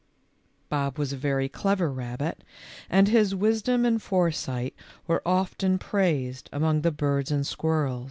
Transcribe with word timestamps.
Bob 0.67 0.97
was 0.97 1.13
a 1.13 1.15
very 1.15 1.47
clever 1.47 1.91
rabbit 1.91 2.43
and 2.89 3.07
his 3.07 3.35
wisdom 3.35 3.85
and 3.85 4.01
foresight 4.01 4.73
were 5.05 5.21
often 5.27 5.77
praised 5.77 6.49
among 6.51 6.81
the 6.81 6.89
birds 6.91 7.29
and 7.29 7.45
squirrels. 7.45 7.99